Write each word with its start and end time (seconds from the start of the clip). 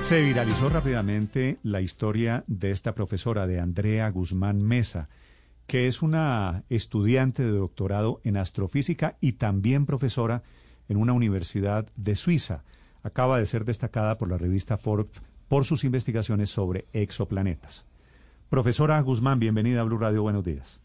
Se 0.00 0.22
viralizó 0.22 0.68
rápidamente 0.68 1.58
la 1.62 1.80
historia 1.80 2.42
de 2.48 2.72
esta 2.72 2.94
profesora, 2.94 3.46
de 3.46 3.60
Andrea 3.60 4.10
Guzmán 4.10 4.60
Mesa, 4.60 5.08
que 5.68 5.86
es 5.86 6.02
una 6.02 6.64
estudiante 6.68 7.44
de 7.44 7.52
doctorado 7.52 8.20
en 8.24 8.36
astrofísica 8.36 9.16
y 9.20 9.34
también 9.34 9.86
profesora 9.86 10.42
en 10.88 10.96
una 10.96 11.12
universidad 11.12 11.86
de 11.94 12.16
Suiza. 12.16 12.64
Acaba 13.04 13.38
de 13.38 13.46
ser 13.46 13.64
destacada 13.64 14.18
por 14.18 14.28
la 14.28 14.36
revista 14.36 14.78
Forbes 14.78 15.22
por 15.48 15.64
sus 15.64 15.84
investigaciones 15.84 16.50
sobre 16.50 16.86
exoplanetas. 16.92 17.86
Profesora 18.48 19.00
Guzmán, 19.00 19.38
bienvenida 19.38 19.82
a 19.82 19.84
Blue 19.84 19.98
Radio, 19.98 20.22
buenos 20.22 20.44
días. 20.44 20.80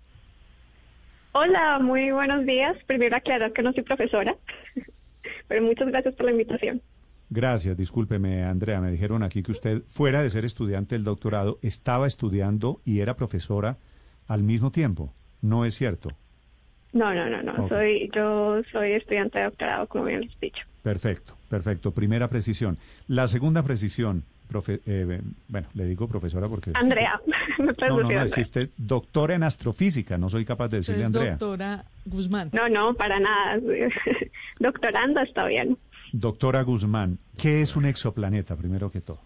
Hola, 1.31 1.79
muy 1.79 2.11
buenos 2.11 2.45
días. 2.45 2.77
Primero 2.85 3.15
aclarar 3.15 3.53
que 3.53 3.63
no 3.63 3.73
soy 3.73 3.81
profesora, 3.81 4.35
pero 5.47 5.63
muchas 5.63 5.87
gracias 5.87 6.13
por 6.13 6.25
la 6.27 6.31
invitación. 6.33 6.81
Gracias, 7.29 7.75
discúlpeme 7.75 8.43
Andrea, 8.43 8.79
me 8.81 8.91
dijeron 8.91 9.23
aquí 9.23 9.41
que 9.41 9.51
usted, 9.51 9.81
fuera 9.87 10.21
de 10.21 10.29
ser 10.29 10.45
estudiante 10.45 10.95
del 10.95 11.03
doctorado, 11.03 11.57
estaba 11.61 12.07
estudiando 12.07 12.81
y 12.85 12.99
era 12.99 13.15
profesora 13.15 13.77
al 14.27 14.43
mismo 14.43 14.71
tiempo. 14.71 15.13
¿No 15.41 15.65
es 15.65 15.75
cierto? 15.75 16.09
No, 16.93 17.13
no, 17.13 17.29
no, 17.29 17.43
no. 17.43 17.67
Soy, 17.67 18.09
yo 18.15 18.61
soy 18.71 18.93
estudiante 18.93 19.39
de 19.39 19.45
doctorado, 19.45 19.85
como 19.87 20.05
bien 20.05 20.21
les 20.21 20.31
he 20.41 20.45
dicho. 20.45 20.65
Perfecto, 20.81 21.33
perfecto. 21.49 21.91
Primera 21.91 22.29
precisión. 22.29 22.77
La 23.07 23.27
segunda 23.27 23.63
precisión, 23.63 24.23
profe, 24.47 24.79
eh, 24.85 25.19
bueno, 25.49 25.67
le 25.73 25.85
digo 25.85 26.07
profesora 26.07 26.47
porque... 26.47 26.71
Andrea, 26.73 27.19
me 27.59 27.73
No, 27.89 28.01
no, 28.01 28.09
no, 28.09 28.23
es 28.23 28.31
que 28.31 28.41
usted 28.41 28.69
doctora 28.77 29.35
en 29.35 29.43
astrofísica, 29.43 30.17
no 30.17 30.29
soy 30.29 30.45
capaz 30.45 30.69
de 30.69 30.77
decirle 30.77 31.03
Andrea. 31.03 31.31
doctora 31.31 31.83
Guzmán. 32.05 32.49
No, 32.53 32.69
no, 32.69 32.93
para 32.93 33.19
nada. 33.19 33.59
Doctorando 34.59 35.19
está 35.21 35.45
bien. 35.47 35.77
Doctora 36.17 36.61
Guzmán, 36.63 37.19
¿qué 37.37 37.59
es 37.59 37.75
un 37.75 37.83
exoplaneta, 37.83 38.55
primero 38.55 38.89
que 38.89 39.01
todo? 39.01 39.19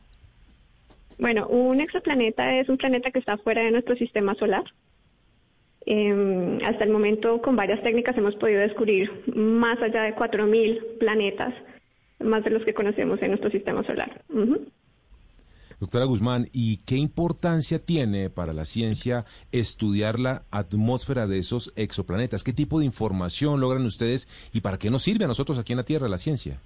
Bueno, 1.20 1.48
un 1.48 1.82
exoplaneta 1.82 2.60
es 2.60 2.68
un 2.68 2.78
planeta 2.78 3.12
que 3.12 3.20
está 3.20 3.38
fuera 3.38 3.62
de 3.62 3.70
nuestro 3.70 3.96
sistema 3.96 4.34
solar. 4.34 4.64
Eh, 5.86 6.58
hasta 6.66 6.84
el 6.84 6.90
momento, 6.90 7.44
con 7.44 7.56
varias 7.56 7.84
técnicas 7.84 8.18
hemos 8.18 8.34
podido 8.38 8.62
descubrir 8.62 9.12
más 9.36 9.80
allá 9.84 10.02
de 10.02 10.16
4.000 10.16 10.98
planetas, 10.98 11.54
más 12.22 12.44
de 12.44 12.50
los 12.50 12.66
que 12.66 12.74
conocemos 12.74 13.22
en 13.22 13.30
nuestro 13.30 13.52
sistema 13.52 13.84
solar. 13.84 14.24
Doctora 15.80 16.06
Guzmán, 16.06 16.48
¿y 16.52 16.78
qué 16.88 16.96
importancia 16.96 17.78
tiene 17.78 18.32
para 18.32 18.52
la 18.52 18.66
ciencia 18.66 19.26
estudiar 19.52 20.18
la 20.18 20.46
atmósfera 20.50 21.28
de 21.28 21.38
esos 21.38 21.72
exoplanetas? 21.76 22.44
¿Qué 22.44 22.52
tipo 22.52 22.80
de 22.80 22.86
información 22.86 23.60
logran 23.60 23.86
ustedes 23.86 24.28
y 24.54 24.62
para 24.62 24.80
qué 24.80 24.90
nos 24.90 25.04
sirve 25.04 25.26
a 25.26 25.28
nosotros 25.28 25.60
aquí 25.60 25.74
en 25.74 25.78
la 25.78 25.86
Tierra 25.86 26.10
la 26.10 26.18
ciencia? 26.18 26.60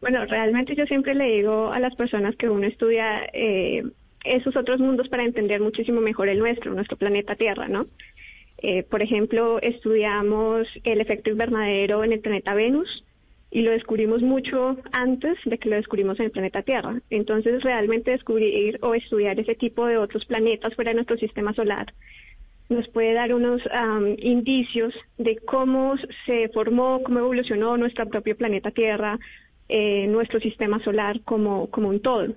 Bueno, 0.00 0.24
realmente 0.26 0.74
yo 0.74 0.86
siempre 0.86 1.14
le 1.14 1.24
digo 1.24 1.72
a 1.72 1.80
las 1.80 1.94
personas 1.94 2.36
que 2.36 2.48
uno 2.48 2.66
estudia 2.66 3.28
eh, 3.32 3.82
esos 4.24 4.56
otros 4.56 4.80
mundos 4.80 5.08
para 5.08 5.24
entender 5.24 5.60
muchísimo 5.60 6.00
mejor 6.00 6.28
el 6.28 6.38
nuestro, 6.38 6.74
nuestro 6.74 6.96
planeta 6.96 7.36
Tierra, 7.36 7.68
¿no? 7.68 7.86
Eh, 8.58 8.82
por 8.82 9.02
ejemplo, 9.02 9.60
estudiamos 9.60 10.66
el 10.84 11.00
efecto 11.00 11.30
invernadero 11.30 12.04
en 12.04 12.12
el 12.12 12.20
planeta 12.20 12.54
Venus 12.54 13.04
y 13.50 13.62
lo 13.62 13.70
descubrimos 13.70 14.22
mucho 14.22 14.76
antes 14.92 15.38
de 15.44 15.58
que 15.58 15.68
lo 15.68 15.76
descubrimos 15.76 16.18
en 16.18 16.26
el 16.26 16.30
planeta 16.30 16.62
Tierra. 16.62 17.00
Entonces, 17.10 17.62
realmente 17.62 18.10
descubrir 18.10 18.78
o 18.82 18.94
estudiar 18.94 19.38
ese 19.38 19.54
tipo 19.54 19.86
de 19.86 19.98
otros 19.98 20.24
planetas 20.24 20.74
fuera 20.74 20.90
de 20.90 20.96
nuestro 20.96 21.16
sistema 21.16 21.54
solar 21.54 21.92
nos 22.68 22.88
puede 22.88 23.12
dar 23.12 23.32
unos 23.32 23.62
am, 23.72 24.16
indicios 24.18 24.94
de 25.18 25.36
cómo 25.36 25.94
se 26.24 26.48
formó, 26.48 27.02
cómo 27.02 27.20
evolucionó 27.20 27.76
nuestro 27.76 28.08
propio 28.08 28.36
planeta 28.36 28.70
Tierra, 28.70 29.18
eh, 29.68 30.06
nuestro 30.08 30.40
sistema 30.40 30.82
solar 30.82 31.20
como, 31.22 31.68
como 31.70 31.88
un 31.88 32.00
todo. 32.00 32.34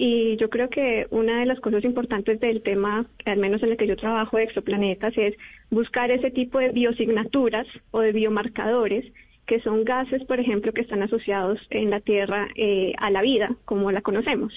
Y 0.00 0.36
yo 0.36 0.48
creo 0.48 0.70
que 0.70 1.08
una 1.10 1.40
de 1.40 1.46
las 1.46 1.58
cosas 1.58 1.84
importantes 1.84 2.38
del 2.38 2.62
tema, 2.62 3.06
al 3.24 3.38
menos 3.38 3.62
en 3.64 3.70
el 3.70 3.76
que 3.76 3.88
yo 3.88 3.96
trabajo 3.96 4.36
de 4.36 4.44
exoplanetas, 4.44 5.12
es 5.18 5.34
buscar 5.70 6.12
ese 6.12 6.30
tipo 6.30 6.60
de 6.60 6.70
biosignaturas 6.70 7.66
o 7.90 8.00
de 8.00 8.12
biomarcadores 8.12 9.04
que 9.46 9.60
son 9.60 9.82
gases, 9.82 10.22
por 10.24 10.38
ejemplo, 10.38 10.72
que 10.72 10.82
están 10.82 11.02
asociados 11.02 11.58
en 11.70 11.90
la 11.90 12.00
Tierra 12.00 12.48
eh, 12.54 12.92
a 12.98 13.10
la 13.10 13.22
vida, 13.22 13.56
como 13.64 13.90
la 13.90 14.02
conocemos. 14.02 14.52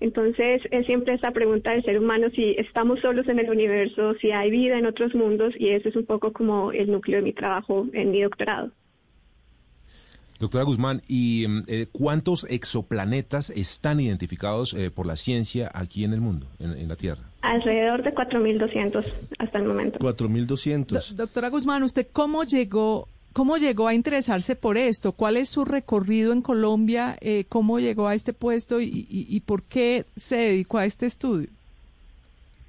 Entonces, 0.00 0.60
es 0.70 0.86
siempre 0.86 1.14
esa 1.14 1.30
pregunta 1.30 1.70
del 1.70 1.84
ser 1.84 1.98
humano 1.98 2.28
si 2.34 2.56
estamos 2.58 3.00
solos 3.00 3.28
en 3.28 3.38
el 3.38 3.48
universo, 3.48 4.14
si 4.14 4.32
hay 4.32 4.50
vida 4.50 4.76
en 4.76 4.86
otros 4.86 5.14
mundos, 5.14 5.54
y 5.56 5.70
ese 5.70 5.88
es 5.88 5.96
un 5.96 6.04
poco 6.04 6.32
como 6.32 6.72
el 6.72 6.90
núcleo 6.90 7.18
de 7.18 7.22
mi 7.22 7.32
trabajo 7.32 7.86
en 7.92 8.10
mi 8.10 8.22
doctorado. 8.22 8.72
Doctora 10.44 10.64
Guzmán, 10.64 11.00
¿y 11.08 11.46
mm, 11.48 11.62
eh, 11.68 11.86
cuántos 11.90 12.44
exoplanetas 12.50 13.48
están 13.48 13.98
identificados 13.98 14.74
eh, 14.74 14.90
por 14.90 15.06
la 15.06 15.16
ciencia 15.16 15.70
aquí 15.72 16.04
en 16.04 16.12
el 16.12 16.20
mundo, 16.20 16.46
en, 16.58 16.72
en 16.76 16.86
la 16.88 16.96
Tierra? 16.96 17.22
Alrededor 17.40 18.02
de 18.02 18.14
4.200 18.14 19.10
hasta 19.38 19.58
el 19.58 19.64
momento. 19.64 19.98
4.200. 20.00 20.86
Do- 20.86 21.16
doctora 21.24 21.48
Guzmán, 21.48 21.82
¿usted 21.82 22.06
cómo 22.12 22.44
llegó, 22.44 23.08
cómo 23.32 23.56
llegó 23.56 23.88
a 23.88 23.94
interesarse 23.94 24.54
por 24.54 24.76
esto? 24.76 25.12
¿Cuál 25.12 25.38
es 25.38 25.48
su 25.48 25.64
recorrido 25.64 26.32
en 26.34 26.42
Colombia? 26.42 27.16
Eh, 27.22 27.44
¿Cómo 27.48 27.78
llegó 27.80 28.06
a 28.08 28.14
este 28.14 28.34
puesto 28.34 28.80
y, 28.82 28.84
y- 28.86 29.26
y 29.28 29.40
por 29.40 29.62
qué 29.62 30.04
se 30.16 30.36
dedicó 30.36 30.76
a 30.76 30.84
este 30.84 31.06
estudio? 31.06 31.48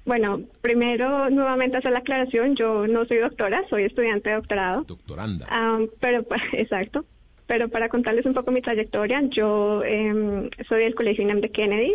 Bueno, 0.06 0.40
primero, 0.62 1.28
nuevamente 1.30 1.76
hacer 1.78 1.90
la 1.92 1.98
aclaración, 1.98 2.54
yo 2.56 2.86
no 2.86 3.04
soy 3.06 3.18
doctora, 3.18 3.64
soy 3.68 3.84
estudiante 3.84 4.30
de 4.30 4.36
doctorado. 4.36 4.82
Doctoranda. 4.84 5.46
Ah, 5.50 5.78
pero, 6.00 6.24
exacto. 6.52 7.04
Pero 7.46 7.68
para 7.68 7.88
contarles 7.88 8.26
un 8.26 8.34
poco 8.34 8.50
mi 8.50 8.60
trayectoria, 8.60 9.22
yo 9.30 9.82
em, 9.84 10.50
soy 10.68 10.82
del 10.84 10.94
Colegio 10.94 11.22
INEM 11.22 11.40
de 11.40 11.50
Kennedy 11.50 11.94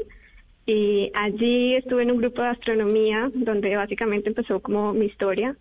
y 0.66 1.12
allí 1.14 1.76
estuve 1.76 2.04
en 2.04 2.12
un 2.12 2.18
grupo 2.18 2.42
de 2.42 2.50
astronomía 2.50 3.30
donde 3.34 3.76
básicamente 3.76 4.30
empezó 4.30 4.62
como 4.62 4.94
mi 4.94 5.08
historia. 5.08 5.56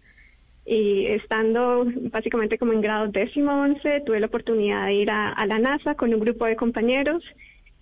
Y 0.65 1.07
estando 1.07 1.85
básicamente 2.13 2.59
como 2.59 2.73
en 2.73 2.81
grado 2.81 3.09
décimo 3.09 3.61
once, 3.61 4.03
tuve 4.07 4.21
la 4.21 4.27
oportunidad 4.27 4.87
de 4.87 4.95
ir 4.95 5.11
a, 5.11 5.31
a 5.31 5.47
la 5.47 5.59
NASA 5.59 5.97
con 5.97 6.15
un 6.15 6.21
grupo 6.21 6.45
de 6.45 6.55
compañeros 6.55 7.25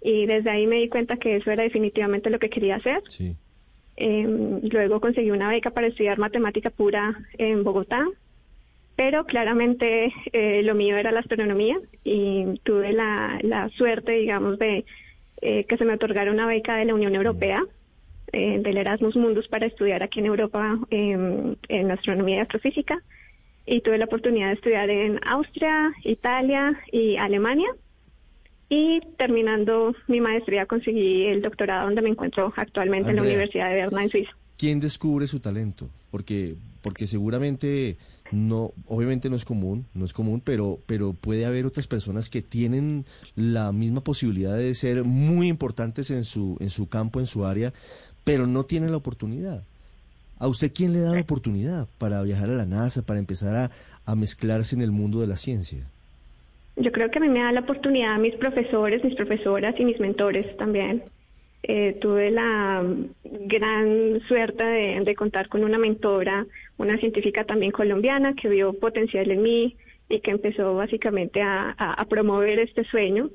y 0.00 0.26
desde 0.26 0.50
ahí 0.50 0.66
me 0.66 0.76
di 0.76 0.88
cuenta 0.88 1.16
que 1.16 1.36
eso 1.36 1.50
era 1.50 1.64
definitivamente 1.64 2.30
lo 2.30 2.38
que 2.38 2.50
quería 2.50 2.76
hacer. 2.76 3.02
Sí. 3.08 3.34
Eh, 3.96 4.60
luego 4.70 5.00
conseguí 5.00 5.32
una 5.32 5.48
beca 5.48 5.70
para 5.70 5.88
estudiar 5.88 6.18
matemática 6.18 6.70
pura 6.70 7.18
en 7.36 7.64
Bogotá, 7.64 8.06
pero 8.98 9.24
claramente 9.26 10.12
eh, 10.32 10.60
lo 10.64 10.74
mío 10.74 10.96
era 10.96 11.12
la 11.12 11.20
astronomía 11.20 11.78
y 12.02 12.58
tuve 12.64 12.92
la, 12.92 13.38
la 13.42 13.68
suerte, 13.68 14.10
digamos, 14.10 14.58
de 14.58 14.84
eh, 15.40 15.66
que 15.66 15.76
se 15.76 15.84
me 15.84 15.94
otorgara 15.94 16.32
una 16.32 16.48
beca 16.48 16.74
de 16.74 16.84
la 16.84 16.94
Unión 16.94 17.14
Europea, 17.14 17.62
eh, 18.32 18.58
del 18.60 18.76
Erasmus 18.76 19.14
Mundus, 19.14 19.46
para 19.46 19.66
estudiar 19.66 20.02
aquí 20.02 20.18
en 20.18 20.26
Europa 20.26 20.76
eh, 20.90 21.54
en 21.68 21.90
astronomía 21.92 22.38
y 22.38 22.40
astrofísica. 22.40 23.00
Y 23.66 23.82
tuve 23.82 23.98
la 23.98 24.06
oportunidad 24.06 24.48
de 24.48 24.54
estudiar 24.54 24.90
en 24.90 25.20
Austria, 25.28 25.92
Italia 26.02 26.76
y 26.90 27.18
Alemania. 27.18 27.68
Y 28.68 29.00
terminando 29.16 29.94
mi 30.08 30.20
maestría 30.20 30.66
conseguí 30.66 31.26
el 31.26 31.40
doctorado 31.40 31.84
donde 31.84 32.02
me 32.02 32.08
encuentro 32.08 32.52
actualmente 32.56 33.10
en 33.10 33.14
la 33.14 33.22
Andrea. 33.22 33.36
Universidad 33.36 33.68
de 33.70 33.76
Berna 33.76 34.02
en 34.02 34.10
Suiza. 34.10 34.32
¿Quién 34.56 34.80
descubre 34.80 35.28
su 35.28 35.38
talento? 35.38 35.88
Porque, 36.10 36.56
porque 36.82 37.06
seguramente 37.06 37.96
no, 38.30 38.72
obviamente 38.86 39.30
no 39.30 39.36
es 39.36 39.44
común, 39.44 39.86
no 39.94 40.04
es 40.04 40.12
común, 40.12 40.42
pero, 40.44 40.78
pero 40.86 41.12
puede 41.12 41.46
haber 41.46 41.66
otras 41.66 41.86
personas 41.86 42.28
que 42.28 42.42
tienen 42.42 43.04
la 43.36 43.72
misma 43.72 44.02
posibilidad 44.02 44.56
de 44.56 44.74
ser 44.74 45.04
muy 45.04 45.48
importantes 45.48 46.10
en 46.10 46.24
su, 46.24 46.56
en 46.60 46.70
su 46.70 46.88
campo, 46.88 47.20
en 47.20 47.26
su 47.26 47.44
área, 47.44 47.72
pero 48.24 48.46
no 48.46 48.64
tienen 48.64 48.90
la 48.90 48.98
oportunidad. 48.98 49.62
¿A 50.38 50.46
usted 50.46 50.72
quién 50.72 50.92
le 50.92 51.00
da 51.00 51.14
la 51.14 51.20
oportunidad 51.20 51.88
para 51.98 52.22
viajar 52.22 52.48
a 52.50 52.54
la 52.54 52.66
NASA, 52.66 53.02
para 53.02 53.18
empezar 53.18 53.56
a, 53.56 53.70
a 54.04 54.14
mezclarse 54.14 54.76
en 54.76 54.82
el 54.82 54.92
mundo 54.92 55.20
de 55.20 55.26
la 55.26 55.36
ciencia? 55.36 55.84
Yo 56.76 56.92
creo 56.92 57.10
que 57.10 57.18
a 57.18 57.20
mí 57.20 57.28
me 57.28 57.40
da 57.40 57.50
la 57.50 57.60
oportunidad 57.60 58.18
mis 58.18 58.36
profesores, 58.36 59.02
mis 59.02 59.16
profesoras 59.16 59.74
y 59.80 59.84
mis 59.84 59.98
mentores 59.98 60.56
también. 60.56 61.02
Eh, 61.62 61.98
tuve 62.00 62.30
la 62.30 62.84
gran 63.24 64.20
suerte 64.28 64.64
de, 64.64 65.14
contar 65.14 65.48
con 65.48 65.64
una 65.64 65.78
mentora, 65.78 66.46
una 66.76 66.98
científica 66.98 67.44
también 67.44 67.72
colombiana 67.72 68.34
que 68.34 68.48
vio 68.48 68.72
potencial 68.74 69.30
en 69.30 69.42
mí 69.42 69.76
y 70.08 70.20
que 70.20 70.30
empezó 70.30 70.74
básicamente 70.74 71.42
a 71.42 72.06
promover 72.08 72.60
este 72.60 72.84
sueño. 72.84 73.30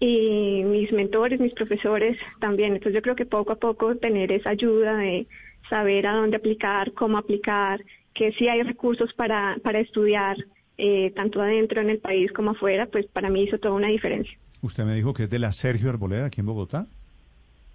Y 0.00 0.62
mis 0.64 0.92
mentores, 0.92 1.40
mis 1.40 1.54
profesores 1.54 2.16
también. 2.40 2.74
Entonces 2.74 2.94
yo 2.94 3.02
creo 3.02 3.16
que 3.16 3.26
poco 3.26 3.52
a 3.52 3.56
poco 3.56 3.96
tener 3.96 4.30
esa 4.30 4.50
ayuda 4.50 4.96
de 4.96 5.26
saber 5.68 6.06
a 6.06 6.14
dónde 6.14 6.36
aplicar, 6.36 6.92
cómo 6.92 7.18
aplicar, 7.18 7.82
que 8.14 8.32
sí 8.32 8.48
hay 8.48 8.62
recursos 8.62 9.12
para, 9.14 9.56
para 9.62 9.80
estudiar, 9.80 10.36
eh, 10.76 11.12
tanto 11.16 11.42
adentro 11.42 11.80
en 11.80 11.90
el 11.90 11.98
país 11.98 12.32
como 12.32 12.52
afuera, 12.52 12.86
pues 12.86 13.06
para 13.06 13.30
mí 13.30 13.42
hizo 13.42 13.58
toda 13.58 13.74
una 13.74 13.88
diferencia. 13.88 14.38
Usted 14.62 14.84
me 14.84 14.94
dijo 14.94 15.12
que 15.12 15.24
es 15.24 15.30
de 15.30 15.38
la 15.38 15.52
Sergio 15.52 15.88
Arboleda, 15.88 16.26
aquí 16.26 16.40
en 16.40 16.46
Bogotá. 16.46 16.86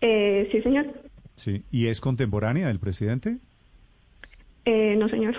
Eh, 0.05 0.49
sí, 0.51 0.61
señor. 0.61 0.85
Sí. 1.35 1.63
¿Y 1.71 1.87
es 1.87 2.01
contemporánea 2.01 2.67
del 2.67 2.79
presidente? 2.79 3.37
Eh, 4.65 4.95
no, 4.97 5.07
señor. 5.09 5.35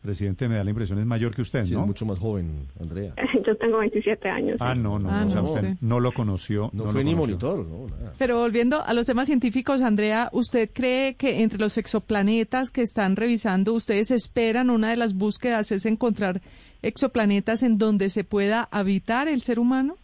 presidente, 0.00 0.48
me 0.48 0.54
da 0.56 0.64
la 0.64 0.70
impresión 0.70 0.98
es 0.98 1.04
mayor 1.06 1.34
que 1.34 1.42
usted, 1.42 1.66
Sí, 1.66 1.74
¿no? 1.74 1.82
es 1.82 1.86
mucho 1.88 2.06
más 2.06 2.18
joven, 2.18 2.66
Andrea. 2.80 3.12
Yo 3.46 3.54
tengo 3.56 3.78
27 3.78 4.28
años. 4.30 4.56
Ah, 4.60 4.74
no, 4.74 4.98
no, 4.98 5.10
Ah, 5.10 5.24
o 5.26 5.28
sea, 5.30 5.42
no, 5.42 5.50
usted 5.52 5.72
sí. 5.72 5.78
no 5.82 6.00
lo 6.00 6.12
conoció. 6.12 6.70
No, 6.72 6.84
lo 6.86 6.92
fue 6.92 7.04
ni 7.04 7.12
conoció. 7.14 7.36
monitor, 7.48 7.66
no, 7.66 7.86
nada. 7.96 8.14
Pero 8.16 8.38
volviendo 8.38 8.82
a 8.82 8.94
los 8.94 9.04
temas 9.06 9.26
científicos, 9.26 9.82
Andrea, 9.82 10.30
¿usted 10.32 10.70
cree 10.72 11.16
que 11.16 11.42
entre 11.42 11.58
los 11.58 11.76
exoplanetas 11.76 12.70
que 12.70 12.80
están 12.82 13.16
revisando, 13.16 13.74
ustedes 13.74 14.10
esperan 14.10 14.70
una 14.70 14.88
de 14.90 14.96
las 14.96 15.14
búsquedas 15.14 15.70
es 15.72 15.84
encontrar 15.84 16.40
exoplanetas 16.80 17.62
en 17.62 17.76
donde 17.76 18.08
se 18.08 18.24
pueda 18.24 18.68
habitar 18.70 19.28
el 19.28 19.42
ser 19.42 19.58
humano? 19.58 19.96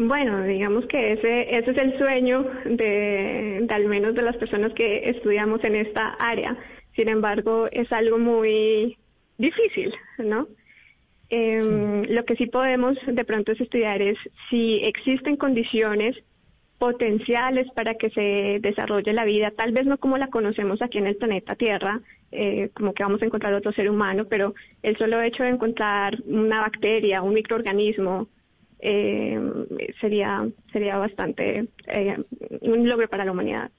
Bueno, 0.00 0.44
digamos 0.44 0.86
que 0.86 1.14
ese, 1.14 1.58
ese 1.58 1.72
es 1.72 1.76
el 1.76 1.98
sueño 1.98 2.46
de, 2.64 3.58
de 3.62 3.74
al 3.74 3.86
menos 3.86 4.14
de 4.14 4.22
las 4.22 4.36
personas 4.36 4.72
que 4.72 5.10
estudiamos 5.10 5.64
en 5.64 5.74
esta 5.74 6.10
área. 6.20 6.56
Sin 6.94 7.08
embargo, 7.08 7.66
es 7.72 7.90
algo 7.90 8.16
muy 8.16 8.96
difícil, 9.38 9.92
¿no? 10.18 10.46
Em, 11.30 12.04
Lo 12.10 12.24
que 12.24 12.36
sí 12.36 12.46
podemos 12.46 12.96
de 13.08 13.24
pronto 13.24 13.50
es 13.50 13.60
estudiar 13.60 14.00
es 14.00 14.16
si 14.48 14.76
existen 14.84 15.36
condiciones 15.36 16.16
potenciales 16.78 17.66
para 17.74 17.94
que 17.94 18.10
se 18.10 18.60
desarrolle 18.60 19.12
la 19.12 19.24
vida, 19.24 19.50
tal 19.50 19.72
vez 19.72 19.84
no 19.84 19.98
como 19.98 20.16
la 20.16 20.28
conocemos 20.28 20.80
aquí 20.80 20.98
en 20.98 21.08
el 21.08 21.16
planeta 21.16 21.56
Tierra, 21.56 22.00
eh, 22.30 22.70
como 22.72 22.94
que 22.94 23.02
vamos 23.02 23.20
a 23.20 23.24
encontrar 23.24 23.52
otro 23.52 23.72
ser 23.72 23.90
humano, 23.90 24.26
pero 24.30 24.54
el 24.84 24.96
solo 24.96 25.20
hecho 25.22 25.42
de 25.42 25.48
encontrar 25.48 26.18
una 26.24 26.60
bacteria, 26.60 27.20
un 27.20 27.34
microorganismo, 27.34 28.28
eh, 28.80 29.40
sería 30.00 30.46
sería 30.72 30.96
bastante 30.98 31.68
eh, 31.86 32.16
un 32.62 32.88
logro 32.88 33.08
para 33.08 33.24
la 33.24 33.32
humanidad. 33.32 33.70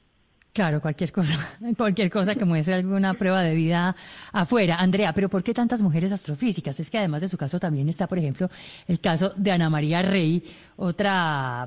Claro, 0.51 0.81
cualquier 0.81 1.11
cosa, 1.11 1.37
cualquier 1.77 2.09
cosa 2.09 2.33
que 2.33 2.43
muestre 2.43 2.73
alguna 2.73 3.13
prueba 3.13 3.43
de 3.43 3.53
vida 3.53 3.95
afuera. 4.33 4.77
Andrea, 4.77 5.13
pero 5.13 5.29
¿por 5.29 5.43
qué 5.43 5.53
tantas 5.53 5.81
mujeres 5.81 6.11
astrofísicas? 6.11 6.79
Es 6.79 6.89
que 6.89 6.97
además 6.97 7.21
de 7.21 7.29
su 7.29 7.37
caso 7.37 7.59
también 7.59 7.87
está, 7.87 8.07
por 8.07 8.17
ejemplo, 8.17 8.49
el 8.87 8.99
caso 8.99 9.31
de 9.35 9.51
Ana 9.51 9.69
María 9.69 10.01
Rey, 10.01 10.43
otra 10.75 11.63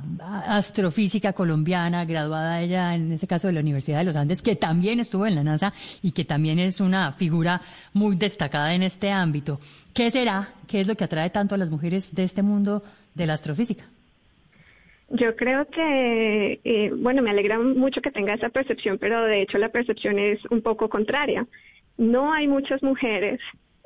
astrofísica 0.46 1.32
colombiana, 1.32 2.04
graduada 2.04 2.60
ella 2.60 2.94
en 2.94 3.12
ese 3.12 3.26
caso 3.26 3.46
de 3.46 3.52
la 3.54 3.60
Universidad 3.60 3.98
de 3.98 4.04
los 4.04 4.16
Andes, 4.16 4.42
que 4.42 4.56
también 4.56 4.98
estuvo 4.98 5.26
en 5.26 5.36
la 5.36 5.44
NASA 5.44 5.72
y 6.02 6.10
que 6.10 6.24
también 6.24 6.58
es 6.58 6.80
una 6.80 7.12
figura 7.12 7.62
muy 7.92 8.16
destacada 8.16 8.74
en 8.74 8.82
este 8.82 9.10
ámbito. 9.10 9.60
¿Qué 9.94 10.10
será? 10.10 10.54
¿Qué 10.72 10.80
es 10.80 10.88
lo 10.88 10.94
que 10.94 11.04
atrae 11.04 11.28
tanto 11.28 11.54
a 11.54 11.58
las 11.58 11.68
mujeres 11.68 12.14
de 12.14 12.22
este 12.22 12.40
mundo 12.40 12.82
de 13.14 13.26
la 13.26 13.34
astrofísica? 13.34 13.84
Yo 15.10 15.36
creo 15.36 15.66
que, 15.66 16.60
eh, 16.64 16.90
bueno, 16.96 17.20
me 17.20 17.28
alegra 17.28 17.58
mucho 17.58 18.00
que 18.00 18.10
tenga 18.10 18.32
esa 18.32 18.48
percepción, 18.48 18.96
pero 18.96 19.22
de 19.22 19.42
hecho 19.42 19.58
la 19.58 19.68
percepción 19.68 20.18
es 20.18 20.40
un 20.46 20.62
poco 20.62 20.88
contraria. 20.88 21.46
No 21.98 22.32
hay 22.32 22.48
muchas 22.48 22.82
mujeres 22.82 23.38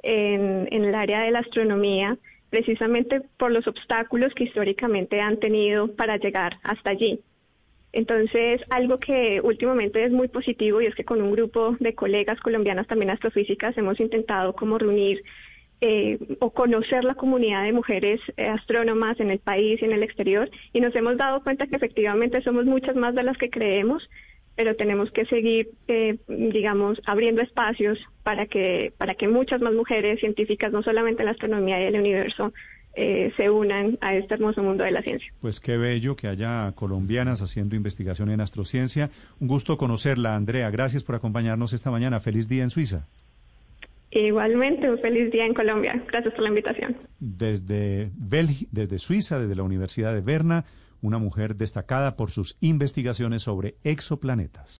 en, 0.04 0.68
en 0.70 0.84
el 0.84 0.94
área 0.94 1.22
de 1.22 1.32
la 1.32 1.40
astronomía 1.40 2.16
precisamente 2.50 3.20
por 3.36 3.50
los 3.50 3.66
obstáculos 3.66 4.32
que 4.34 4.44
históricamente 4.44 5.20
han 5.20 5.40
tenido 5.40 5.88
para 5.96 6.18
llegar 6.18 6.58
hasta 6.62 6.90
allí. 6.90 7.18
Entonces, 7.92 8.60
algo 8.70 9.00
que 9.00 9.40
últimamente 9.42 10.04
es 10.04 10.12
muy 10.12 10.28
positivo 10.28 10.80
y 10.80 10.86
es 10.86 10.94
que 10.94 11.04
con 11.04 11.20
un 11.20 11.32
grupo 11.32 11.76
de 11.80 11.96
colegas 11.96 12.38
colombianas 12.38 12.86
también 12.86 13.10
astrofísicas 13.10 13.76
hemos 13.76 13.98
intentado 13.98 14.52
como 14.52 14.78
reunir 14.78 15.24
eh, 15.80 16.18
o 16.40 16.50
conocer 16.50 17.04
la 17.04 17.14
comunidad 17.14 17.64
de 17.64 17.72
mujeres 17.72 18.20
eh, 18.36 18.46
astrónomas 18.46 19.20
en 19.20 19.30
el 19.30 19.38
país 19.38 19.80
y 19.80 19.84
en 19.84 19.92
el 19.92 20.02
exterior 20.02 20.50
y 20.72 20.80
nos 20.80 20.94
hemos 20.96 21.16
dado 21.16 21.42
cuenta 21.42 21.66
que 21.66 21.76
efectivamente 21.76 22.42
somos 22.42 22.64
muchas 22.64 22.96
más 22.96 23.14
de 23.14 23.22
las 23.22 23.36
que 23.36 23.50
creemos, 23.50 24.08
pero 24.56 24.74
tenemos 24.74 25.10
que 25.10 25.26
seguir, 25.26 25.68
eh, 25.88 26.16
digamos, 26.28 27.00
abriendo 27.04 27.42
espacios 27.42 27.98
para 28.22 28.46
que 28.46 28.92
para 28.96 29.14
que 29.14 29.28
muchas 29.28 29.60
más 29.60 29.74
mujeres 29.74 30.20
científicas, 30.20 30.72
no 30.72 30.82
solamente 30.82 31.22
en 31.22 31.26
la 31.26 31.32
astronomía 31.32 31.80
y 31.80 31.84
el 31.84 32.00
universo, 32.00 32.52
eh, 32.98 33.30
se 33.36 33.50
unan 33.50 33.98
a 34.00 34.14
este 34.14 34.32
hermoso 34.32 34.62
mundo 34.62 34.82
de 34.82 34.90
la 34.90 35.02
ciencia. 35.02 35.30
Pues 35.42 35.60
qué 35.60 35.76
bello 35.76 36.16
que 36.16 36.28
haya 36.28 36.72
colombianas 36.74 37.42
haciendo 37.42 37.76
investigación 37.76 38.30
en 38.30 38.40
astrociencia. 38.40 39.10
Un 39.38 39.48
gusto 39.48 39.76
conocerla, 39.76 40.34
Andrea. 40.34 40.70
Gracias 40.70 41.04
por 41.04 41.14
acompañarnos 41.14 41.74
esta 41.74 41.90
mañana. 41.90 42.20
Feliz 42.20 42.48
día 42.48 42.62
en 42.62 42.70
Suiza. 42.70 43.06
Igualmente, 44.10 44.88
un 44.90 44.98
feliz 44.98 45.30
día 45.32 45.44
en 45.46 45.54
Colombia. 45.54 46.02
Gracias 46.08 46.32
por 46.34 46.42
la 46.42 46.48
invitación. 46.48 46.96
Desde, 47.20 48.10
Bélgi- 48.12 48.68
desde 48.70 48.98
Suiza, 48.98 49.38
desde 49.38 49.54
la 49.56 49.62
Universidad 49.62 50.14
de 50.14 50.20
Berna, 50.20 50.64
una 51.02 51.18
mujer 51.18 51.56
destacada 51.56 52.16
por 52.16 52.30
sus 52.30 52.56
investigaciones 52.60 53.42
sobre 53.42 53.74
exoplanetas. 53.84 54.74